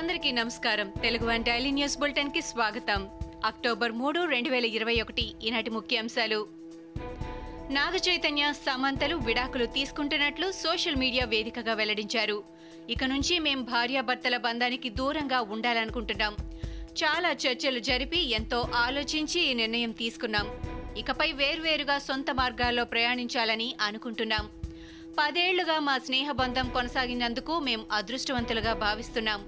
[0.00, 0.92] అందరికీ నమస్కారం.
[1.02, 3.08] Telugu one daily news బులెటిన్కి స్వాగతం.
[3.44, 6.48] అక్టోబర్ మూడు రెండు వేల ఇరవై ఒకటి ఈనాటి ముఖ్యాంశాలు.
[7.70, 12.44] నాగ చైతన్య సమంతలు విడాకులు తీసుకుంటున్నట్లు సోషల్ మీడియా వేదికగా వెల్లడించారు.
[12.90, 16.36] ఇక నుంచి మేం భార్యాభర్తల బంధానికి దూరంగా ఉండాలనుకుంటున్నాం.
[17.04, 20.46] చాలా చర్చలు జరిపి ఎంతో ఆలోచించి ఈ నిర్ణయం తీసుకున్నాం.
[20.96, 24.48] ఇకపై వేర్వేరుగా సొంత మార్గాల్లో ప్రయాణించాలని అనుకుంటున్నాం.
[25.18, 29.44] పదేళ్ళుగా మా స్నేహబంధం కొనసాగినందుకు మేం అదృష్టవంతులుగా భావిస్తున్నాం.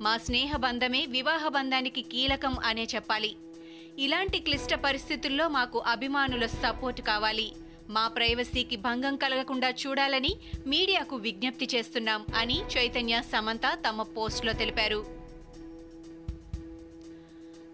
[0.00, 3.36] మా స్నేహ బంధమే వివాహ బంధానికి కీలకం అనే చెప్పాలి.
[3.98, 7.52] ఇలాంటి క్లిష్ట పరిస్థితుల్లో మాకు అభిమానుల సపోర్ట్ కావాలి.
[7.88, 10.36] మా ప్రైవసీకి భంగం కలగకుండా చూడాలని
[10.66, 15.06] మీడియాకు విజ్ఞప్తి చేస్తున్నాం అని చైతన్య సమంత తమ పోస్టులో తెలిపారు.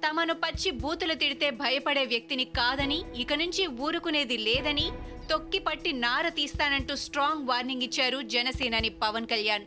[0.08, 4.90] తమను పచ్చి బూతులు తిడితే భయపడే వ్యక్తిని కాదని ఇక నుంచి ఊరుకునేది లేదని
[5.30, 9.64] తొక్కిపట్టి నార తీస్తానంటూ స్ట్రాంగ్ వార్నింగ్ ఇచ్చారు జనసేనాని పవన్ కళ్యాణ్.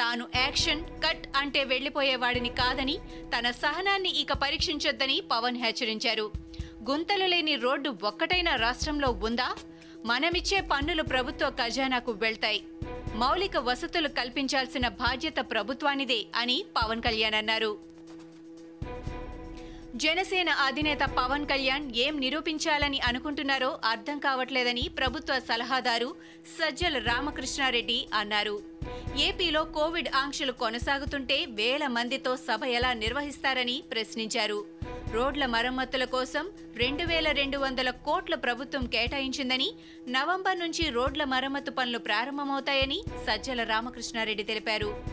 [0.00, 2.98] తాను యాక్షన్ కట్ అంటే వెళ్ళిపోయేవాడిని కాదని
[3.38, 6.32] తన సహనాన్ని ఇక పరీక్షించొద్దని పవన్ హెచ్చరించారు.
[6.90, 9.54] గుంతలు లేని రోడ్డు ఒక్కటైనా రాష్ట్రంలో ఉందా?
[10.04, 12.64] మనమిచ్చే పన్నులు ప్రభుత్వ ఖజానాకు వెళ్తాయి.
[13.14, 17.78] మౌలిక వసతులు కల్పించాల్సిన బాధ్యత ప్రభుత్వానిదే అని పవన్ కళ్యాణ్ అన్నారు.
[19.96, 26.16] జనసేన అధినేత పవన్ కళ్యాణ్ ఏం నిరూపించాలని అనుకుంటున్నారో అర్థం కావట్లేదని ప్రభుత్వ సలహాదారు
[26.46, 28.75] సజ్జల రామకృష్ణారెడ్డి అన్నారు.
[29.20, 34.64] ఏపీలో కోవిడ్ ఆంక్షలు కొనసాగుతుంటే వేల మందితో సభ ఎలా నిర్వహిస్తారని ప్రశ్నించారు.
[35.12, 39.72] రోడ్ల మరమ్మతుల కోసం రెండు వేల రెండు వందల కోట్ల ప్రభుత్వం కేటాయించిందని
[40.08, 45.04] నవంబర్ నుంచి రోడ్ల మరమ్మతు పనులు ప్రారంభమవుతాయని సజ్జల రామకృష్ణారెడ్డి తెలిపారు.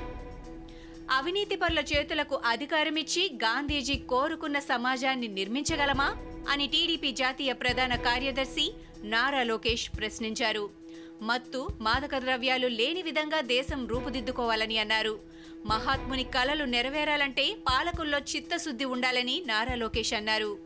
[1.12, 6.16] అవినీతి పనుల చేతులకు అధికారమిచ్చి గాంధీజీ కోరుకున్న సమాజాన్ని నిర్మించగలమా
[6.50, 10.83] అని టీడీపీ జాతీయ ప్రధాన కార్యదర్శి నారా లోకేష్ ప్రశ్నించారు.
[11.24, 15.20] మత్తు మాదక ద్రవ్యాలు లేని విధంగా దేశం రూపుదిద్దుకోవాలని అన్నారు.
[15.66, 20.58] మహాత్ముని కలలు నెరవేరాలంటే పాలకుల్లో చిత్తశుద్ధి ఉండాలని నారా లోకేష్ అన్నారు.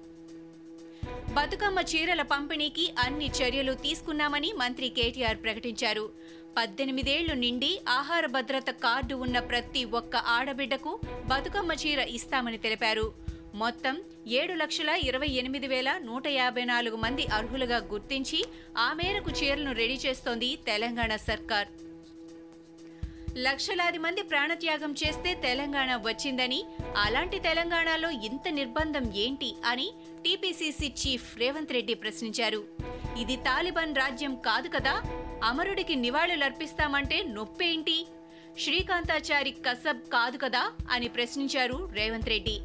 [1.34, 6.10] బతుకమ్మ చీరల పంపిణీకి అన్ని చర్యలు తీసుకున్నామని మంత్రి కేటీఆర్ ప్రకటించారు.
[6.58, 13.27] పద్దెనిమిదేళ్ళు నిండి ఆహార భద్రత కార్డు ఉన్న ప్రతి ఒక్క ఆడబిడ్డకు బతుకమ్మ చీర ఇస్తామని తెలిపారు.
[13.56, 18.46] మొత్తం ఏడు లక్షల ఇరవై ఎనిమిది వేల నూట యాభై నాలుగు మంది అర్హులుగా గుర్తించి
[18.78, 21.68] ఆ మేరకు చీరలను రెడీ చేస్తోంది తెలంగాణ సర్కార్.
[23.38, 26.66] లక్షలాది మంది ప్రాణత్యాగం చేస్తే తెలంగాణ వచ్చిందని
[26.98, 29.92] అలాంటి తెలంగాణలో ఇంత నిర్బంధం ఏంటి అని
[30.24, 32.64] టీపీసీసీ చీఫ్ రేవంత్ రెడ్డి ప్రశ్నించారు.
[33.22, 35.02] ఇది తాలిబాన్ రాజ్యం కాదు కదా
[35.44, 38.08] అమరుడికి నివాళులర్పిస్తామంటే నొప్పేంటి?
[38.60, 42.62] శ్రీకాంతాచారి కసబ్ కాదు కదా అని ప్రశ్నించారు రేవంత్ రెడ్డి.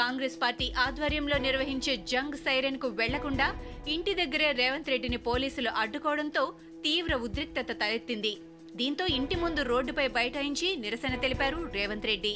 [0.00, 3.48] కాంగ్రెస్ పార్టీ ఆధ్వర్యంలో నిర్వహించే జంగ్ సైరన్కు వెళ్ళకుండా
[3.94, 6.44] ఇంటి దగ్గరే రేవంత్ రెడ్డిని పోలీసులు అడ్డుకోవడంతో
[6.86, 8.34] తీవ్ర ఉద్రిక్తత తలెత్తింది.
[8.80, 12.34] దీంతో ఇంటి ముందు రోడ్డుపై బైఠాయించి నిరసన తెలిపారు రేవంత్ రెడ్డి.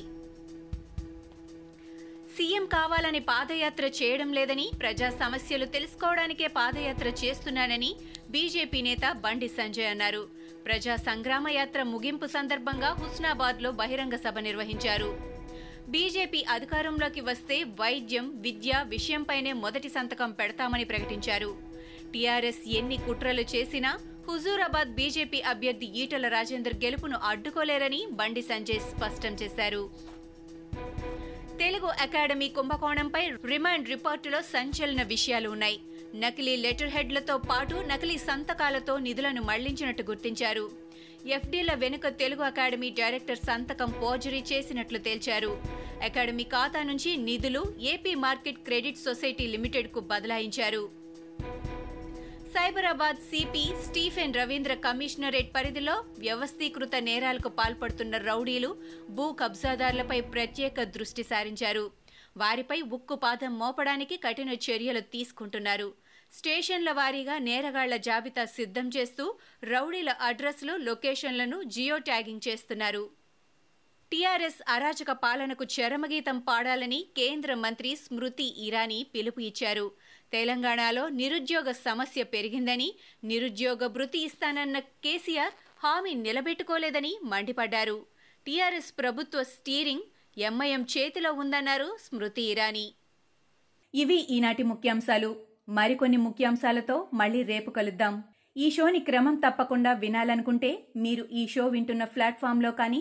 [2.36, 7.90] సీఎం కావాలని పాదయాత్ర చేయడం లేదని ప్రజా సమస్యలు తెలుసుకోవడానికే పాదయాత్ర చేస్తున్నానని
[8.34, 10.22] బీజేపీ నేత బండి సంజయ్ అన్నారు.
[10.66, 15.10] ప్రజా సంగ్రామ యాత్ర ముగింపు సందర్భంగా హుస్నాబాద్లో బహిరంగ సభ నిర్వహించారు.
[15.88, 21.56] బీజేపీ అధికారంలోకి వస్తే వైద్యం విద్య విషయంపైనే మొదటి సంతకం పెడతామని ప్రకటించారు.
[22.14, 29.90] టీఆర్ఎస్ ఎన్ని కుట్రలు చేసినా హుజూరాబాద్ బీజేపీ అభ్యర్థి ఈటల రాజేందర్ గెలుపును అడ్డుకోలేరని బండి సంజయ్ స్పష్టం చేశారు.
[31.58, 35.80] తెలుగు అకాడమీ కుంభకోణంపై రిమాండ్ రిపోర్టులో సంచలన విషయాలు ఉన్నాయి.
[36.14, 40.70] నకిలీ లెటర్ హెడ్లతో పాటు నకిలీ సంతకాలతో నిధులను మళ్ళించినట్టు గుర్తించారు.
[41.26, 45.77] ఎఫ్డీల వెనుక తెలుగు అకాడమీ డైరెక్టర్ సంతకం పోర్జరీ చేసినట్లు తేల్చారు.
[46.04, 50.90] అకాడమీ ఖాతా నుంచి నిధులు ఏపీ మార్కెట్ క్రెడిట్ సొసైటీ లిమిటెడ్కు బదలాయించారు.
[52.48, 58.76] Cyberabad CP Stephen Ravindra commissionerate పరిధిలో వ్యవస్థీకృత నేరాలకు పాల్పడుతున్న రౌడీలు
[59.08, 61.90] భూ కబ్జాదారులపై ప్రత్యేక దృష్టి సారించారు.
[62.36, 65.92] వారిపై ఉక్కు పాదం మోపడానికి కఠిన చర్యలు తీసుకుంటున్నారు.
[66.32, 73.17] స్టేషన్ల వారీగా నేరగాళ్ళ జాబితా సిద్ధం చేస్తూ రౌడీల అడ్రస్లు లొకేషన్లను జియో ట్యాగింగ్ చేస్తున్నారు.
[74.12, 79.86] టీఆర్ఎస్ అరాచక పాలనకు చరమగీతం పాడాలని కేంద్ర మంత్రి స్మృతి ఇరానీ పిలుపు ఇచ్చారు.
[80.32, 82.88] తెలంగాణలో నిరుద్యోగ సమస్య పెరిగిందని
[83.24, 87.98] నిరుద్యోగ భృతి ఇస్తానన్న కేసీఆర్ హామీ నిలబెట్టుకోలేదని మండిపడ్డారు.
[88.46, 90.06] టీఆర్ఎస్ ప్రభుత్వ స్టీరింగ్
[90.36, 92.86] ఎంఐఎం చేతిలో ఉందన్నారు స్మృతి ఇరానీ.
[93.94, 95.30] ఇవి ఈనాటి ముఖ్యాంశాలు.
[95.78, 98.14] మరికొన్ని ముఖ్యాంశాలతో మళ్ళీ రేపు కలుద్దాం.
[98.56, 103.00] ఈ షోని క్రమం తప్పకుండా వినాలనుకుంటే మీరు ఈ షో వింటున్న ప్లాట్ఫామ్లో కానీ